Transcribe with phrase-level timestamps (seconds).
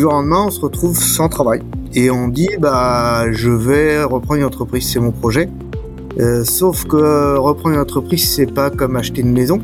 [0.00, 1.60] du jour lendemain, on se retrouve sans travail.
[1.92, 5.50] Et on dit, bah, je vais reprendre une entreprise, c'est mon projet.
[6.18, 9.58] Euh, sauf que reprendre une entreprise, c'est pas comme acheter une maison.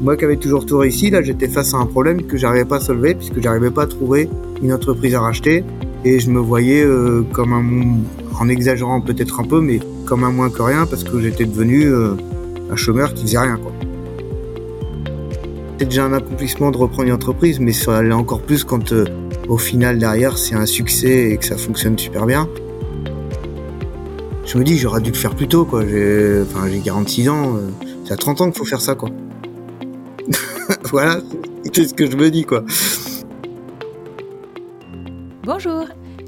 [0.00, 2.76] Moi qui avais toujours tout réussi, là j'étais face à un problème que j'arrivais pas
[2.76, 4.30] à solver puisque j'arrivais pas à trouver
[4.62, 5.62] une entreprise à racheter
[6.06, 10.30] et je me voyais euh, comme un, en exagérant peut-être un peu, mais comme un
[10.30, 12.12] moins que rien parce que j'étais devenu euh,
[12.70, 13.72] un chômeur qui faisait rien quoi.
[15.78, 19.04] C'est déjà un accomplissement de reprendre une entreprise, mais ça l'est encore plus quand euh,
[19.46, 22.48] au final derrière c'est un succès et que ça fonctionne super bien.
[24.44, 25.86] Je me dis j'aurais dû le faire plus tôt quoi.
[25.86, 27.58] J'ai, enfin j'ai 46 ans,
[28.04, 29.08] c'est à 30 ans qu'il faut faire ça quoi.
[30.90, 31.20] voilà,
[31.72, 32.64] c'est ce que je me dis quoi.
[35.44, 35.84] Bonjour,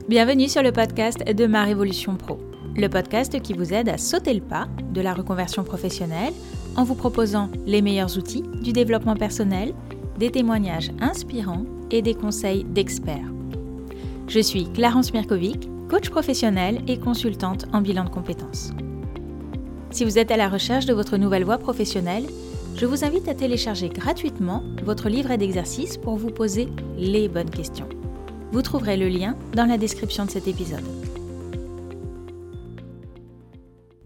[0.08, 2.38] bienvenue sur le podcast de Ma Révolution Pro,
[2.80, 6.32] le podcast qui vous aide à sauter le pas de la reconversion professionnelle
[6.76, 9.74] en vous proposant les meilleurs outils du développement personnel,
[10.18, 13.30] des témoignages inspirants et des conseils d'experts.
[14.28, 18.70] Je suis Clarence Mirkovic, coach professionnel et consultante en bilan de compétences.
[19.90, 22.26] Si vous êtes à la recherche de votre nouvelle voie professionnelle,
[22.76, 27.88] je vous invite à télécharger gratuitement votre livret d'exercices pour vous poser les bonnes questions.
[28.52, 31.09] Vous trouverez le lien dans la description de cet épisode.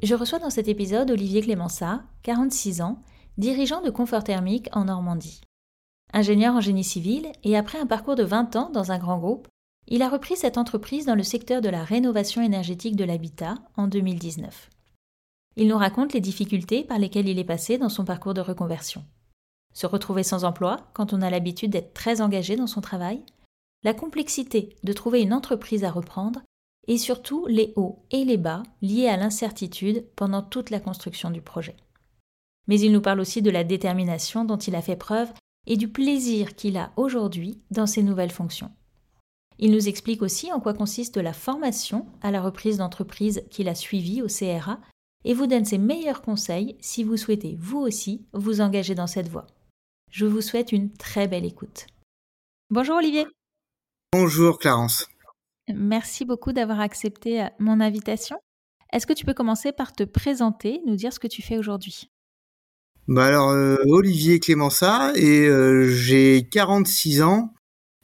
[0.05, 3.03] Je reçois dans cet épisode Olivier Clémençat, 46 ans,
[3.39, 5.41] dirigeant de Confort Thermique en Normandie.
[6.13, 9.49] Ingénieur en génie civil et après un parcours de 20 ans dans un grand groupe,
[9.89, 13.87] il a repris cette entreprise dans le secteur de la rénovation énergétique de l'habitat en
[13.87, 14.69] 2019.
[15.57, 19.03] Il nous raconte les difficultés par lesquelles il est passé dans son parcours de reconversion.
[19.73, 23.23] Se retrouver sans emploi quand on a l'habitude d'être très engagé dans son travail,
[23.85, 26.43] la complexité de trouver une entreprise à reprendre
[26.87, 31.41] et surtout les hauts et les bas liés à l'incertitude pendant toute la construction du
[31.41, 31.77] projet.
[32.67, 35.33] Mais il nous parle aussi de la détermination dont il a fait preuve
[35.67, 38.71] et du plaisir qu'il a aujourd'hui dans ses nouvelles fonctions.
[39.59, 43.75] Il nous explique aussi en quoi consiste la formation à la reprise d'entreprise qu'il a
[43.75, 44.81] suivie au CRA
[45.25, 49.29] et vous donne ses meilleurs conseils si vous souhaitez vous aussi vous engager dans cette
[49.29, 49.47] voie.
[50.11, 51.87] Je vous souhaite une très belle écoute.
[52.71, 53.27] Bonjour Olivier.
[54.13, 55.09] Bonjour Clarence.
[55.73, 58.37] Merci beaucoup d'avoir accepté euh, mon invitation.
[58.93, 62.11] Est-ce que tu peux commencer par te présenter, nous dire ce que tu fais aujourd'hui?
[63.07, 67.53] Bah alors euh, Olivier Clémençat et euh, j'ai 46 ans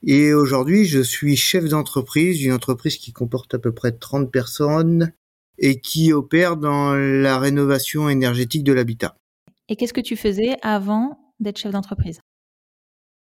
[0.03, 5.12] et aujourd'hui je suis chef d'entreprise d'une entreprise qui comporte à peu près 30 personnes
[5.59, 9.15] et qui opère dans la rénovation énergétique de l'habitat.
[9.69, 12.21] Et qu'est-ce que tu faisais avant d'être chef d'entreprise?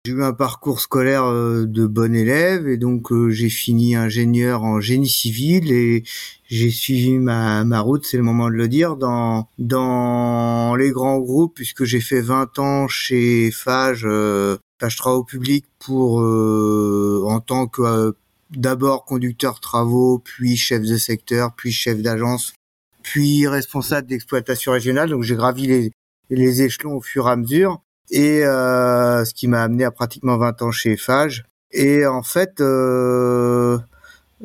[0.07, 4.63] J'ai eu un parcours scolaire euh, de bon élève et donc euh, j'ai fini ingénieur
[4.63, 6.05] en génie civil et
[6.49, 11.19] j'ai suivi ma, ma route, c'est le moment de le dire, dans dans les grands
[11.19, 17.41] groupes puisque j'ai fait 20 ans chez Fage, euh, Fage Travaux Publics pour euh, en
[17.41, 18.15] tant que
[18.51, 22.55] d'abord conducteur travaux, puis chef de secteur, puis chef d'agence,
[23.03, 25.11] puis responsable d'exploitation régionale.
[25.11, 25.93] Donc j'ai gravi les,
[26.31, 27.83] les échelons au fur et à mesure.
[28.11, 31.45] Et euh, ce qui m'a amené à pratiquement 20 ans chez Fage.
[31.73, 33.79] Et en fait, euh,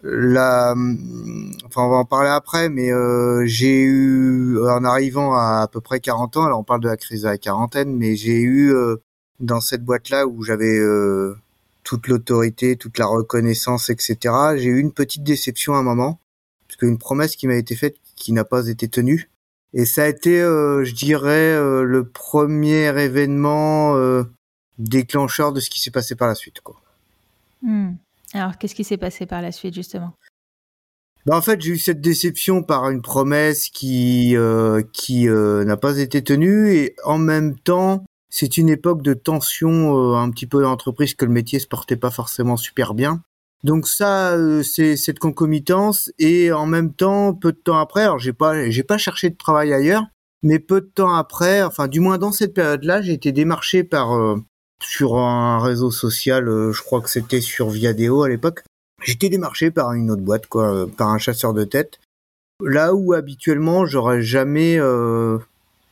[0.03, 0.73] la,
[1.65, 5.81] enfin on va en parler après, mais euh, j'ai eu, en arrivant à à peu
[5.81, 8.73] près 40 ans, alors on parle de la crise de la quarantaine, mais j'ai eu
[8.73, 8.97] euh,
[9.39, 11.35] dans cette boîte-là où j'avais euh,
[11.83, 14.17] toute l'autorité, toute la reconnaissance, etc.
[14.57, 16.19] J'ai eu une petite déception à un moment,
[16.67, 19.29] parce qu'une promesse qui m'a été faite qui n'a pas été tenue.
[19.75, 24.23] Et ça a été, euh, je dirais, euh, le premier événement euh,
[24.79, 26.61] déclencheur de ce qui s'est passé par la suite.
[26.61, 26.81] Quoi.
[27.61, 27.91] Hmm.
[28.33, 30.15] Alors, qu'est-ce qui s'est passé par la suite, justement?
[31.27, 34.35] Bah, en fait, j'ai eu cette déception par une promesse qui
[34.93, 38.05] qui n'a pas été tenue et en même temps,
[38.37, 41.67] c'est une époque de tension euh, un petit peu dans l'entreprise que le métier se
[41.67, 43.23] portait pas forcément super bien.
[43.63, 48.19] Donc ça, euh, c'est cette concomitance et en même temps, peu de temps après, alors
[48.19, 50.03] j'ai pas, j'ai pas cherché de travail ailleurs,
[50.43, 54.15] mais peu de temps après, enfin du moins dans cette période-là, j'ai été démarché par
[54.15, 54.37] euh,
[54.83, 58.63] sur un réseau social, je crois que c'était sur Viadeo à l'époque.
[59.03, 61.99] J'étais démarché par une autre boîte, quoi, par un chasseur de tête.
[62.61, 64.79] Là où habituellement j'aurais jamais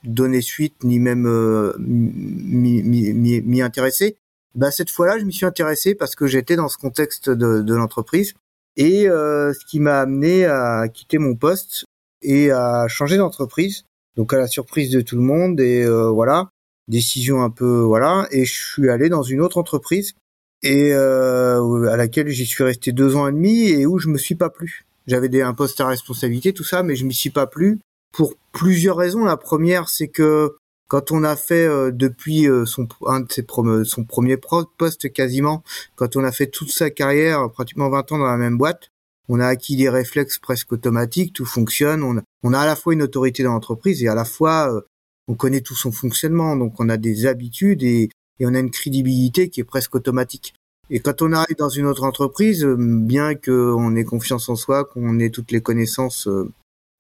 [0.04, 4.18] donner suite ni même euh, m'y intéresser.
[4.56, 7.76] Bah cette fois-là, je m'y suis intéressé parce que j'étais dans ce contexte de, de
[7.76, 8.34] l'entreprise
[8.78, 11.86] et euh, ce qui m'a amené à quitter mon poste
[12.22, 13.84] et à changer d'entreprise.
[14.16, 16.50] Donc à la surprise de tout le monde et euh, voilà,
[16.88, 20.14] décision un peu voilà et je suis allé dans une autre entreprise
[20.62, 24.18] et euh, à laquelle j'y suis resté deux ans et demi et où je me
[24.18, 24.86] suis pas plu.
[25.08, 27.80] J'avais des un poste à responsabilité tout ça, mais je m'y suis pas plu
[28.14, 29.26] pour plusieurs raisons.
[29.26, 30.56] La première, c'est que
[30.94, 33.44] quand on a fait euh, depuis euh, ses
[33.84, 35.64] son premier poste quasiment,
[35.96, 38.92] quand on a fait toute sa carrière, pratiquement 20 ans dans la même boîte,
[39.28, 43.02] on a acquis des réflexes presque automatiques, tout fonctionne, on a, à la fois une
[43.02, 44.82] autorité dans l'entreprise et à la fois euh,
[45.28, 48.12] on connaît tout son fonctionnement, donc on a des habitudes et
[48.42, 50.54] on a une crédibilité qui est presque automatique.
[50.92, 55.18] Et quand on arrive dans une autre entreprise, bien qu'on ait confiance en soi, qu'on
[55.18, 56.30] ait toutes les connaissances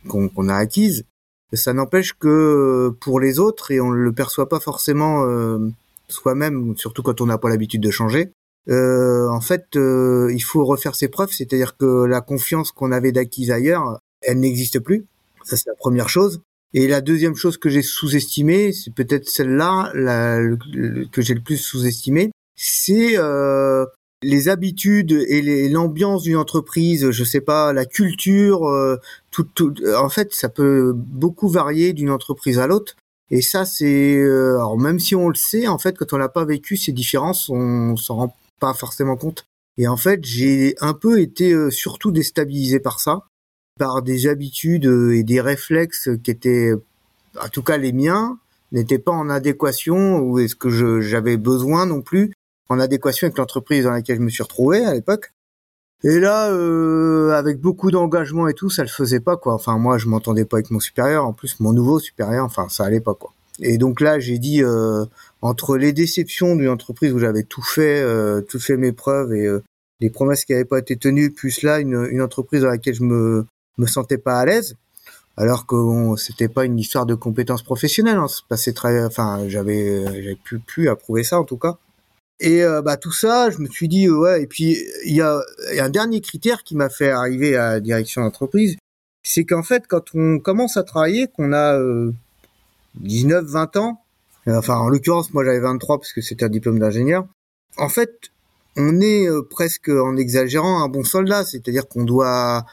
[0.07, 1.05] qu'on a acquises,
[1.55, 5.59] ça n'empêche que euh, pour les autres, et on ne le perçoit pas forcément euh,
[6.07, 8.31] soi-même, surtout quand on n'a pas l'habitude de changer,
[8.69, 13.11] euh, en fait, euh, il faut refaire ses preuves, c'est-à-dire que la confiance qu'on avait
[13.11, 15.05] d'acquise ailleurs, elle n'existe plus.
[15.43, 16.41] Ça, c'est la première chose.
[16.73, 19.91] Et la deuxième chose que j'ai sous-estimée, c'est peut-être celle-là
[21.11, 23.85] que j'ai le plus sous-estimée, c'est euh,
[24.23, 28.97] les habitudes et l'ambiance d'une entreprise, je sais pas, la culture, euh,
[29.31, 32.95] tout, tout, en fait, ça peut beaucoup varier d'une entreprise à l'autre.
[33.29, 36.29] Et ça, c'est, euh, alors même si on le sait, en fait, quand on n'a
[36.29, 39.45] pas vécu ces différences, on s'en rend pas forcément compte.
[39.77, 43.23] Et en fait, j'ai un peu été euh, surtout déstabilisé par ça,
[43.79, 46.73] par des habitudes et des réflexes qui étaient,
[47.41, 48.37] en tout cas les miens,
[48.71, 52.33] n'étaient pas en adéquation ou est-ce que j'avais besoin non plus
[52.69, 55.33] en adéquation avec l'entreprise dans laquelle je me suis retrouvé à l'époque.
[56.03, 59.53] Et là, euh, avec beaucoup d'engagement et tout, ça le faisait pas quoi.
[59.53, 61.25] Enfin, moi, je m'entendais pas avec mon supérieur.
[61.25, 63.31] En plus, mon nouveau supérieur, enfin, ça allait pas quoi.
[63.59, 65.05] Et donc là, j'ai dit euh,
[65.41, 69.45] entre les déceptions d'une entreprise où j'avais tout fait, euh, tout fait mes preuves et
[69.45, 69.63] euh,
[69.99, 73.03] les promesses qui n'avaient pas été tenues, plus là une, une, entreprise dans laquelle je
[73.03, 73.45] me
[73.77, 74.75] me sentais pas à l'aise,
[75.37, 78.17] alors que bon, c'était pas une histoire de compétences professionnelles.
[78.17, 81.77] Hein, passait très, enfin, j'avais j'avais plus pu approuver ça en tout cas.
[82.39, 84.43] Et euh, bah tout ça, je me suis dit ouais.
[84.43, 85.39] Et puis il y a,
[85.79, 88.77] un dernier critère qui m'a fait arriver à direction d'entreprise,
[89.23, 91.79] c'est qu'en fait quand on commence à travailler, qu'on a
[92.95, 94.01] 19, 20 ans,
[94.47, 97.27] euh, enfin en l'occurrence moi j'avais 23 parce que c'était un diplôme d'ingénieur.
[97.77, 98.31] En fait,
[98.75, 102.65] on est euh, presque en exagérant un bon soldat, c'est-à-dire qu'on doit,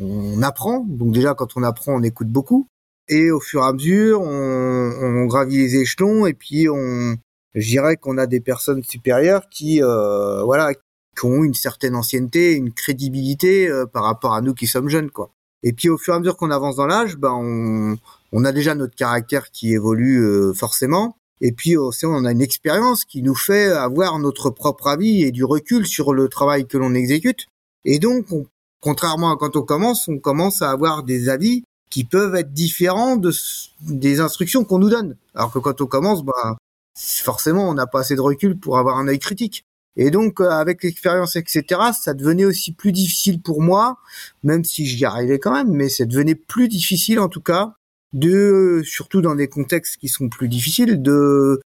[0.00, 0.80] on apprend.
[0.80, 2.66] Donc déjà quand on apprend, on écoute beaucoup.
[3.08, 7.16] Et au fur et à mesure, on gravit les échelons et puis on,
[7.54, 12.52] je dirais qu'on a des personnes supérieures qui, euh, voilà, qui ont une certaine ancienneté,
[12.54, 15.30] une crédibilité euh, par rapport à nous qui sommes jeunes, quoi.
[15.62, 17.96] Et puis au fur et à mesure qu'on avance dans l'âge, ben on,
[18.32, 21.16] on, a déjà notre caractère qui évolue euh, forcément.
[21.40, 25.32] Et puis aussi, on a une expérience qui nous fait avoir notre propre avis et
[25.32, 27.46] du recul sur le travail que l'on exécute.
[27.84, 28.26] Et donc,
[28.80, 33.16] contrairement à quand on commence, on commence à avoir des avis qui peuvent être différents
[33.16, 33.32] de,
[33.80, 35.16] des instructions qu'on nous donne.
[35.34, 36.56] Alors que quand on commence, ben,
[36.96, 39.64] forcément, on n'a pas assez de recul pour avoir un œil critique.
[39.96, 43.98] Et donc, euh, avec l'expérience, etc., ça devenait aussi plus difficile pour moi,
[44.42, 47.74] même si j'y arrivais quand même, mais ça devenait plus difficile en tout cas,
[48.12, 51.60] de, surtout dans des contextes qui sont plus difficiles, de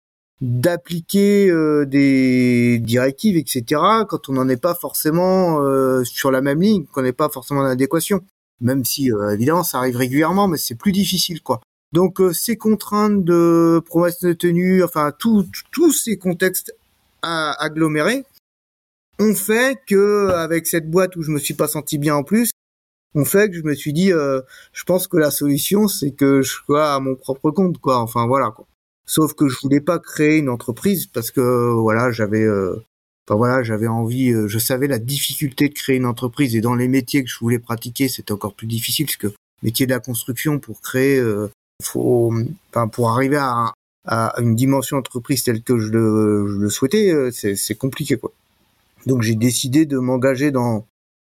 [0.41, 6.61] d'appliquer euh, des directives, etc., quand on n'en est pas forcément euh, sur la même
[6.61, 8.21] ligne, qu'on n'est pas forcément en adéquation.
[8.61, 11.61] Même si, évidemment, ça arrive régulièrement, mais c'est plus difficile, quoi.
[11.95, 16.75] Donc euh, ces contraintes de promesses de tenue, enfin tous ces contextes
[17.23, 18.25] agglomérés
[19.21, 22.51] ont fait que avec cette boîte où je me suis pas senti bien en plus,
[23.15, 24.41] ont fait que je me suis dit, euh,
[24.73, 27.99] je pense que la solution c'est que je sois à mon propre compte, quoi.
[27.99, 28.67] Enfin voilà quoi.
[29.07, 32.75] Sauf que je voulais pas créer une entreprise parce que voilà j'avais, euh,
[33.29, 36.89] enfin voilà j'avais envie, je savais la difficulté de créer une entreprise et dans les
[36.89, 40.59] métiers que je voulais pratiquer c'était encore plus difficile parce que métier de la construction
[40.59, 41.23] pour créer
[41.83, 42.33] faut,
[42.71, 43.73] enfin, pour arriver à,
[44.07, 48.33] à, une dimension entreprise telle que je le, je le souhaitais, euh, c'est compliqué quoi.
[49.07, 50.87] Donc j'ai décidé de m'engager dans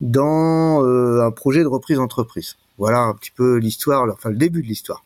[0.00, 2.56] dans euh, un projet de reprise d'entreprise.
[2.76, 5.04] Voilà un petit peu l'histoire, enfin le début de l'histoire.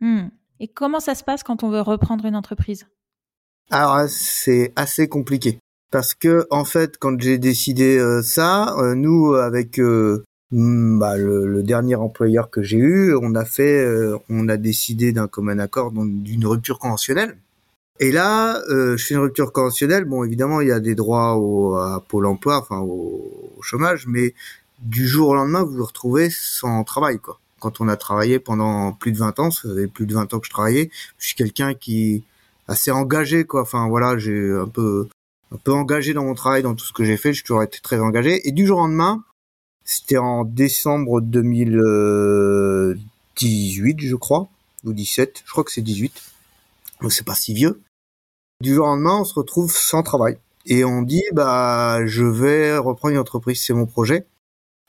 [0.00, 0.28] Hmm.
[0.60, 2.86] Et comment ça se passe quand on veut reprendre une entreprise?
[3.70, 5.58] Alors c'est assez compliqué
[5.90, 9.80] parce que en fait quand j'ai décidé euh, ça, nous avec
[10.54, 15.12] bah, le, le, dernier employeur que j'ai eu, on a fait, euh, on a décidé
[15.12, 17.36] d'un commun accord d'une rupture conventionnelle.
[18.00, 20.04] Et là, euh, je fais une rupture conventionnelle.
[20.04, 24.06] Bon, évidemment, il y a des droits au, à Pôle Emploi, enfin au, au, chômage,
[24.06, 24.34] mais
[24.80, 27.40] du jour au lendemain, vous vous retrouvez sans travail, quoi.
[27.60, 30.38] Quand on a travaillé pendant plus de 20 ans, ça faisait plus de 20 ans
[30.38, 30.90] que je travaillais.
[31.18, 32.22] Je suis quelqu'un qui
[32.68, 33.62] assez engagé, quoi.
[33.62, 35.08] Enfin voilà, j'ai un peu
[35.52, 37.32] un peu engagé dans mon travail, dans tout ce que j'ai fait.
[37.32, 38.46] J'ai toujours été très engagé.
[38.46, 39.24] Et du jour au lendemain,
[39.84, 44.48] c'était en décembre 2018, je crois,
[44.84, 45.42] ou 17.
[45.44, 46.22] Je crois que c'est 18.
[47.02, 47.80] Donc c'est pas si vieux.
[48.60, 50.38] Du jour au lendemain, on se retrouve sans travail.
[50.66, 54.26] Et on dit, bah, je vais reprendre une entreprise, c'est mon projet.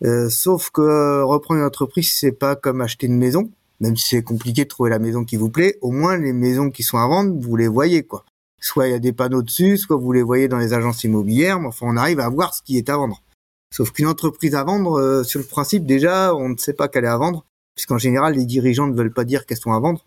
[0.04, 3.50] Euh, sauf que reprendre une entreprise, c'est pas comme acheter une maison.
[3.82, 6.72] même si c'est compliqué de trouver la maison qui vous plaît, au moins les maisons
[6.72, 8.24] qui sont à vendre, vous les voyez quoi.
[8.62, 11.60] Soit il y a des panneaux dessus, soit vous les voyez dans les agences immobilières,
[11.60, 13.22] mais enfin on arrive à voir ce qui est à vendre.
[13.76, 17.04] Sauf qu'une entreprise à vendre, euh, sur le principe déjà, on ne sait pas qu'elle
[17.04, 20.06] est à vendre, puisqu'en général les dirigeants ne veulent pas dire qu'elles sont à vendre.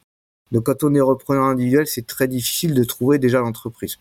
[0.53, 3.99] Donc quand on est repreneur individuel, c'est très difficile de trouver déjà l'entreprise.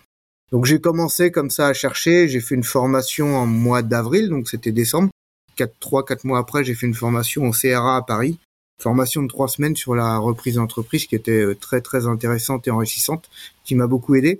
[0.53, 4.47] Donc j'ai commencé comme ça à chercher, j'ai fait une formation en mois d'avril, donc
[4.47, 5.09] c'était décembre.
[5.57, 8.39] Quatre, trois, quatre mois après, j'ai fait une formation au CRA à Paris,
[8.81, 12.71] formation de trois semaines sur la reprise d'entreprise qui était euh, très très intéressante et
[12.71, 13.29] enrichissante,
[13.65, 14.39] qui m'a beaucoup aidé.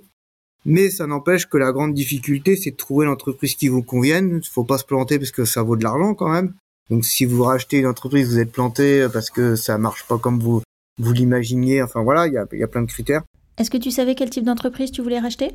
[0.64, 4.40] Mais ça n'empêche que la grande difficulté, c'est de trouver l'entreprise qui vous convienne.
[4.42, 6.54] Il faut pas se planter parce que ça vaut de l'argent quand même.
[6.90, 10.40] Donc si vous rachetez une entreprise, vous êtes planté parce que ça marche pas comme
[10.40, 10.62] vous
[10.98, 11.82] vous l'imaginiez.
[11.82, 13.22] Enfin voilà, il y a, y a plein de critères.
[13.58, 15.50] Est-ce que tu savais quel type d'entreprise tu voulais racheter?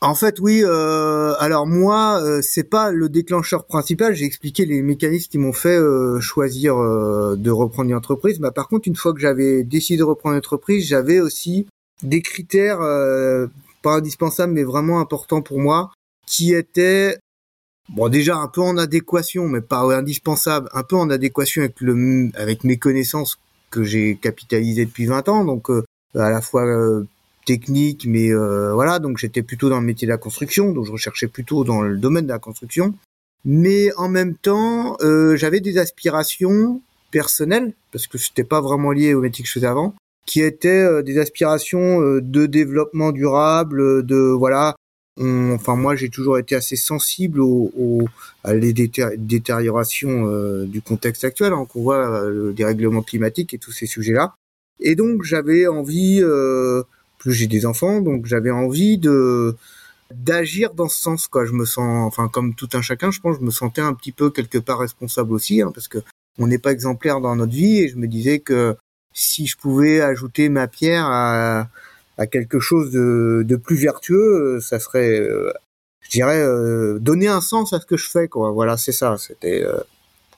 [0.00, 0.62] En fait, oui.
[0.64, 4.14] Euh, alors moi, euh, c'est pas le déclencheur principal.
[4.14, 8.38] J'ai expliqué les mécanismes qui m'ont fait euh, choisir euh, de reprendre une entreprise.
[8.40, 11.66] Mais par contre, une fois que j'avais décidé de reprendre une entreprise, j'avais aussi
[12.02, 12.80] des critères
[13.84, 15.92] pas indispensables, mais vraiment importants pour moi,
[16.26, 17.16] qui étaient
[17.90, 22.30] bon déjà un peu en adéquation, mais pas indispensable, un peu en adéquation avec le
[22.34, 23.38] avec mes connaissances
[23.70, 25.44] que j'ai capitalisées depuis 20 ans.
[25.44, 25.70] Donc
[26.14, 26.64] à la fois
[27.44, 30.92] technique, mais euh, voilà, donc j'étais plutôt dans le métier de la construction, donc je
[30.92, 32.94] recherchais plutôt dans le domaine de la construction.
[33.44, 39.14] Mais en même temps, euh, j'avais des aspirations personnelles, parce que c'était pas vraiment lié
[39.14, 39.94] au métier que je faisais avant,
[40.26, 44.74] qui étaient euh, des aspirations de développement durable, de voilà.
[45.20, 48.02] enfin moi j'ai toujours été assez sensible au,
[48.42, 53.86] à les détériorations du contexte actuel, hein, qu'on voit le dérèglement climatique et tous ces
[53.86, 54.34] sujets-là.
[54.80, 56.22] Et donc j'avais envie
[57.18, 59.56] plus j'ai des enfants, donc j'avais envie de
[60.12, 61.44] d'agir dans ce sens quoi.
[61.46, 64.12] Je me sens, enfin comme tout un chacun, je pense, je me sentais un petit
[64.12, 65.98] peu quelque part responsable aussi, hein, parce que
[66.38, 68.76] on n'est pas exemplaire dans notre vie, et je me disais que
[69.14, 71.68] si je pouvais ajouter ma pierre à,
[72.18, 75.50] à quelque chose de, de plus vertueux, ça serait, euh,
[76.02, 78.50] je dirais, euh, donner un sens à ce que je fais quoi.
[78.50, 79.16] Voilà, c'est ça.
[79.16, 79.80] C'était euh,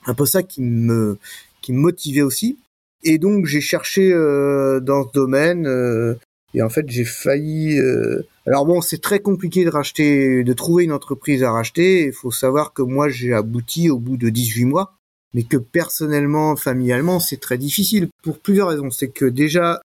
[0.05, 1.17] un peu ça qui me
[1.61, 2.57] qui me motivait aussi.
[3.03, 6.17] Et donc j'ai cherché dans ce domaine
[6.53, 7.77] et en fait, j'ai failli.
[7.79, 12.05] Euh, alors bon, c'est très compliqué de racheter, de trouver une entreprise à racheter.
[12.05, 14.96] Il faut savoir que moi, j'ai abouti au bout de 18 mois,
[15.33, 18.91] mais que personnellement, familialement, c'est très difficile pour plusieurs raisons.
[18.91, 19.81] C'est que déjà,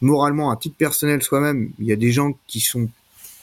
[0.00, 2.88] moralement, à titre personnel soi-même, il y a des gens qui sont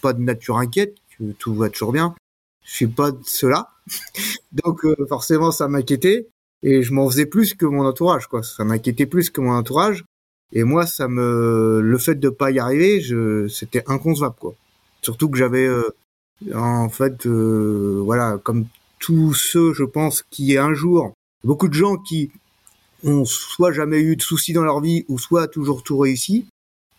[0.01, 2.15] pas de nature inquiète, que tout va toujours bien.
[2.63, 3.69] Je suis pas de cela,
[4.51, 6.27] donc euh, forcément, ça m'inquiétait
[6.63, 8.41] et je m'en faisais plus que mon entourage, quoi.
[8.41, 10.05] Ça m'inquiétait plus que mon entourage.
[10.53, 14.55] Et moi, ça me, le fait de pas y arriver, je, c'était inconcevable, quoi.
[15.01, 15.93] Surtout que j'avais, euh,
[16.53, 18.65] en fait, euh, voilà, comme
[18.99, 21.13] tous ceux, je pense, qui un jour,
[21.43, 22.31] beaucoup de gens qui
[23.03, 26.45] ont soit jamais eu de soucis dans leur vie, ou soit toujours tout réussi,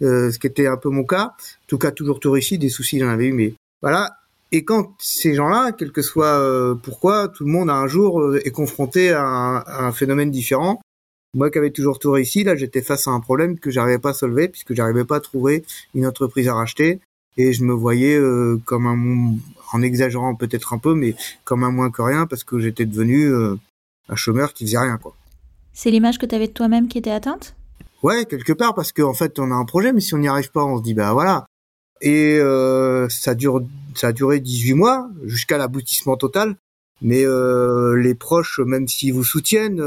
[0.02, 1.26] euh, ce qui était un peu mon cas.
[1.26, 4.16] En tout cas, toujours tout réussi, des soucis j'en avais eu, mais voilà.
[4.52, 9.10] Et quand ces gens-là, quel que soit pourquoi, tout le monde un jour est confronté
[9.10, 10.80] à un phénomène différent
[11.34, 14.10] moi qui avais toujours tout réussi, là j'étais face à un problème que j'arrivais pas
[14.10, 17.00] à solver puisque j'arrivais pas à trouver une entreprise à racheter
[17.36, 19.36] et je me voyais euh, comme un
[19.72, 23.24] en exagérant peut-être un peu mais comme un moins que rien parce que j'étais devenu
[23.24, 23.56] euh,
[24.08, 25.14] un chômeur qui faisait rien quoi.
[25.72, 27.56] C'est l'image que tu avais de toi-même qui était atteinte?
[28.02, 30.50] Ouais, quelque part parce qu'en fait on a un projet mais si on n'y arrive
[30.50, 31.46] pas, on se dit bah voilà.
[32.00, 33.62] Et euh, ça dure
[33.94, 36.56] ça a duré 18 mois jusqu'à l'aboutissement total
[37.02, 37.24] mais
[37.96, 39.82] les proches même s'ils vous soutiennent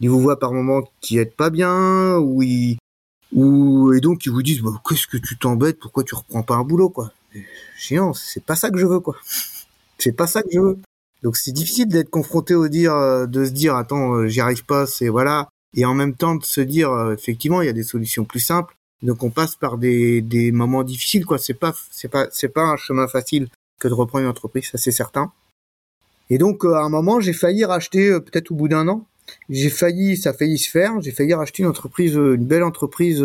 [0.00, 2.78] ils vous voient par moments qui êtes pas bien, ou ils,
[3.32, 6.56] ou, et donc ils vous disent, bah, qu'est-ce que tu t'embêtes, pourquoi tu reprends pas
[6.56, 7.12] un boulot, quoi?
[7.76, 9.16] Chiant, c'est pas ça que je veux, quoi.
[10.02, 10.78] C'est pas ça que je veux.
[11.22, 14.64] Donc c'est difficile d'être confronté au dire, euh, de se dire, attends, euh, j'y arrive
[14.64, 15.48] pas, c'est voilà.
[15.76, 18.40] Et en même temps de se dire, euh, effectivement, il y a des solutions plus
[18.40, 18.76] simples.
[19.02, 21.38] Donc on passe par des, des moments difficiles, quoi.
[21.38, 23.48] C'est pas, c'est pas, c'est pas un chemin facile
[23.78, 25.32] que de reprendre une entreprise, ça c'est certain.
[26.28, 29.06] Et donc à un moment, j'ai failli racheter, peut-être au bout d'un an,
[29.48, 31.00] j'ai failli, ça a failli se faire.
[31.00, 33.24] J'ai failli racheter une entreprise, une belle entreprise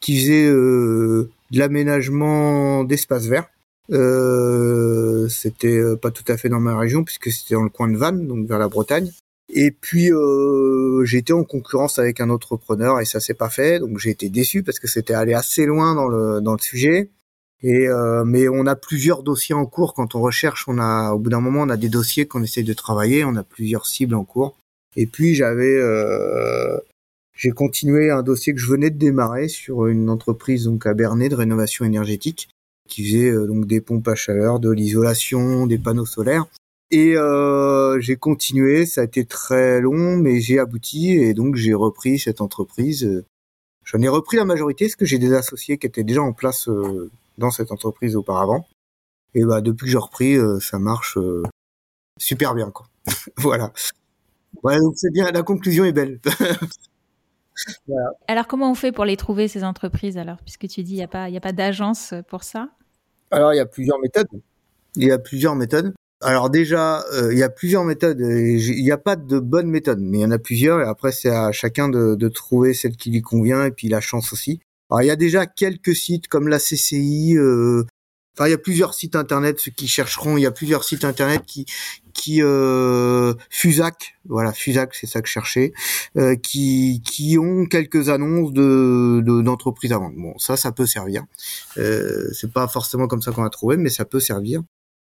[0.00, 3.48] qui faisait euh, de l'aménagement d'espaces verts.
[3.92, 7.96] Euh, c'était pas tout à fait dans ma région puisque c'était dans le coin de
[7.96, 9.10] Vannes, donc vers la Bretagne.
[9.52, 13.98] Et puis euh, été en concurrence avec un entrepreneur et ça s'est pas fait, donc
[13.98, 17.10] j'ai été déçu parce que c'était allé assez loin dans le dans le sujet.
[17.62, 20.66] Et euh, mais on a plusieurs dossiers en cours quand on recherche.
[20.68, 23.24] On a au bout d'un moment on a des dossiers qu'on essaie de travailler.
[23.24, 24.56] On a plusieurs cibles en cours.
[24.96, 26.78] Et puis j'avais euh,
[27.34, 31.28] j'ai continué un dossier que je venais de démarrer sur une entreprise donc à Bernay
[31.28, 32.48] de rénovation énergétique
[32.90, 36.46] qui faisait euh, donc des pompes à chaleur, de l'isolation, des panneaux solaires.
[36.90, 41.74] Et euh, j'ai continué, ça a été très long, mais j'ai abouti et donc j'ai
[41.74, 43.24] repris cette entreprise
[43.82, 46.68] J'en ai repris la majorité parce que j'ai des associés qui étaient déjà en place
[47.38, 48.68] dans cette entreprise auparavant.
[49.34, 51.18] Et bah depuis que j'ai repris, ça marche
[52.18, 52.86] super bien quoi.
[53.36, 53.72] voilà.
[54.62, 56.20] Ouais, donc c'est bien, la conclusion est belle.
[58.28, 61.02] Alors comment on fait pour les trouver ces entreprises alors, puisque tu dis il n'y
[61.02, 62.70] a pas, a pas d'agence pour ça?
[63.30, 64.28] Alors il y a plusieurs méthodes.
[64.96, 65.94] Il y a plusieurs méthodes.
[66.22, 68.20] Alors déjà, euh, il y a plusieurs méthodes.
[68.20, 70.80] Il n'y a pas de bonne méthode, mais il y en a plusieurs.
[70.80, 74.32] Et après, c'est à chacun de, trouver celle qui lui convient et puis la chance
[74.32, 74.60] aussi.
[74.90, 77.84] Alors il y a déjà quelques sites comme la CCI, euh,
[78.48, 81.42] Il y a plusieurs sites internet, ceux qui chercheront, il y a plusieurs sites internet
[81.46, 81.66] qui
[82.12, 85.72] qui euh, Fusac, voilà Fusac, c'est ça que je cherchais,
[86.16, 90.16] euh, qui qui ont quelques annonces de d'entreprises à vendre.
[90.16, 91.24] Bon, ça, ça peut servir.
[91.78, 94.62] Euh, c'est pas forcément comme ça qu'on va trouver, mais ça peut servir.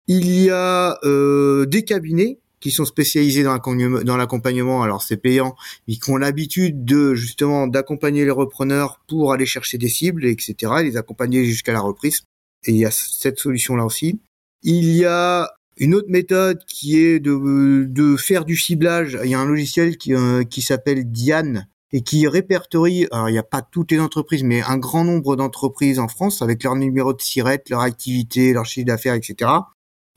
[0.07, 4.83] Il y a euh, des cabinets qui sont spécialisés dans l'accompagnement.
[4.83, 5.55] Alors c'est payant,
[5.87, 10.73] mais qui ont l'habitude de justement d'accompagner les repreneurs pour aller chercher des cibles, etc.
[10.79, 12.21] Et les accompagner jusqu'à la reprise
[12.65, 14.19] et il y a cette solution-là aussi.
[14.63, 19.17] Il y a une autre méthode qui est de, de faire du ciblage.
[19.23, 23.33] Il y a un logiciel qui, euh, qui s'appelle Diane et qui répertorie, alors il
[23.33, 26.75] n'y a pas toutes les entreprises, mais un grand nombre d'entreprises en France avec leur
[26.75, 29.51] numéro de SIRET, leur activité, leur chiffre d'affaires, etc.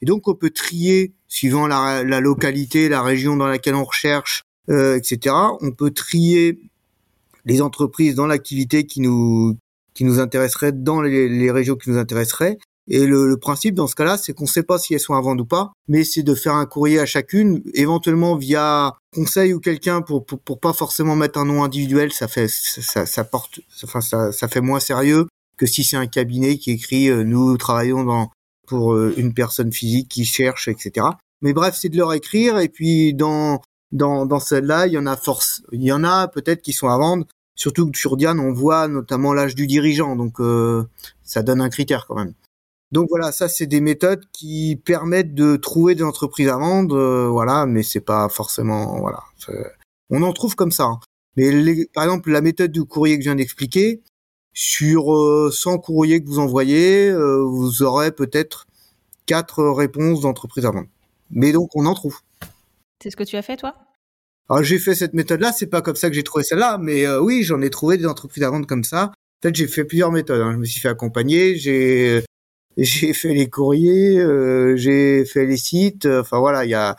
[0.00, 4.44] Et donc on peut trier, suivant la, la, localité, la région dans laquelle on recherche,
[4.68, 5.34] euh, etc.
[5.60, 6.60] On peut trier
[7.44, 9.56] les entreprises dans l'activité qui nous
[9.94, 12.58] qui nous intéresserait dans les, régions qui nous intéresseraient.
[12.86, 15.20] Et le, principe dans ce cas-là, c'est qu'on ne sait pas si elles sont à
[15.20, 19.60] vendre ou pas, mais c'est de faire un courrier à chacune, éventuellement via conseil ou
[19.60, 24.02] quelqu'un pour, pour, pas forcément mettre un nom individuel, ça fait ça, ça porte, enfin
[24.02, 28.04] ça, ça fait moins sérieux que si c'est un cabinet qui écrit euh, nous travaillons
[28.04, 28.30] dans
[28.66, 31.06] pour euh, une personne physique qui cherche, etc.
[31.42, 33.60] Mais bref, c'est de leur écrire et puis dans
[33.92, 36.88] dans, dans celle-là, il y en a force, il y en a peut-être qui sont
[36.88, 40.84] à vendre, Surtout que sur Diane, on voit notamment l'âge du dirigeant, donc euh,
[41.22, 42.34] ça donne un critère quand même.
[42.90, 47.28] Donc voilà, ça c'est des méthodes qui permettent de trouver des entreprises à vendre, euh,
[47.28, 49.22] voilà, mais c'est pas forcément voilà.
[50.10, 50.84] On en trouve comme ça.
[50.84, 51.00] Hein.
[51.36, 54.02] Mais par exemple, la méthode du courrier que je viens d'expliquer,
[54.52, 55.06] sur
[55.52, 58.66] 100 euh, courriers que vous envoyez, vous aurez peut-être
[59.26, 60.88] quatre réponses d'entreprises à vendre.
[61.30, 62.20] Mais donc on en trouve.
[63.02, 63.74] C'est ce que tu as fait toi?
[64.50, 67.20] Alors j'ai fait cette méthode-là, c'est pas comme ça que j'ai trouvé celle-là, mais euh,
[67.20, 69.12] oui, j'en ai trouvé des entreprises à vendre comme ça.
[69.42, 70.40] Fait, j'ai fait plusieurs méthodes.
[70.40, 70.52] Hein.
[70.52, 72.24] Je me suis fait accompagner, j'ai
[72.76, 76.06] j'ai fait les courriers, euh, j'ai fait les sites.
[76.06, 76.96] Enfin voilà, il y a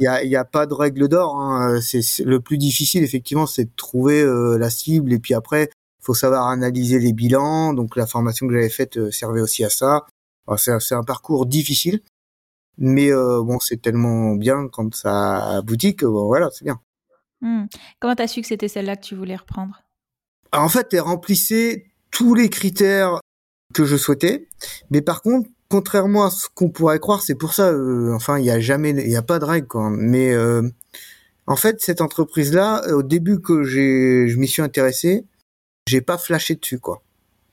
[0.00, 1.40] il y a, y a pas de règle d'or.
[1.40, 1.80] Hein.
[1.80, 5.70] C'est le plus difficile effectivement, c'est de trouver euh, la cible et puis après,
[6.02, 7.72] faut savoir analyser les bilans.
[7.72, 10.06] Donc la formation que j'avais faite servait aussi à ça.
[10.58, 12.00] C'est un parcours difficile.
[12.78, 16.80] Mais euh, bon, c'est tellement bien quand ça aboutit que bon, voilà, c'est bien.
[17.40, 17.64] Mmh.
[18.00, 19.82] Comment t'as su que c'était celle-là que tu voulais reprendre?
[20.52, 23.20] En fait, elle remplissait tous les critères
[23.74, 24.48] que je souhaitais,
[24.90, 28.44] mais par contre, contrairement à ce qu'on pourrait croire, c'est pour ça, euh, enfin, il
[28.44, 29.90] y a jamais, il y a pas de règle, quoi.
[29.90, 30.62] Mais euh,
[31.46, 35.24] en fait, cette entreprise-là, au début que j'ai, je m'y suis intéressé,
[35.88, 37.02] j'ai pas flashé dessus, quoi.